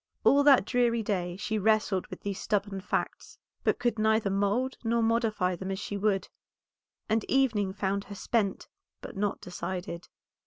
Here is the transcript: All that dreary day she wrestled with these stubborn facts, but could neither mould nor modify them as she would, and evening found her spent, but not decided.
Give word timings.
All 0.23 0.41
that 0.41 0.65
dreary 0.65 1.03
day 1.03 1.37
she 1.37 1.59
wrestled 1.59 2.07
with 2.07 2.21
these 2.21 2.39
stubborn 2.39 2.81
facts, 2.81 3.37
but 3.63 3.77
could 3.77 3.99
neither 3.99 4.31
mould 4.31 4.75
nor 4.83 5.03
modify 5.03 5.55
them 5.55 5.69
as 5.69 5.77
she 5.77 5.95
would, 5.95 6.27
and 7.07 7.23
evening 7.25 7.71
found 7.71 8.05
her 8.05 8.15
spent, 8.15 8.67
but 9.01 9.15
not 9.15 9.41
decided. 9.41 10.07